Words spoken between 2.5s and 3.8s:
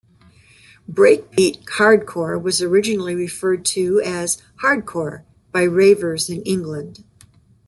originally referred